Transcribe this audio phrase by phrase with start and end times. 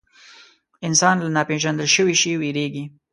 [0.87, 2.83] انسان له ناپېژندل شوي شي وېرېږي.